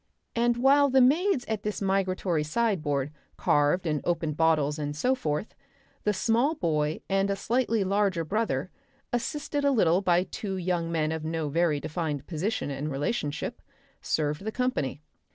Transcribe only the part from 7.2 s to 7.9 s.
a slightly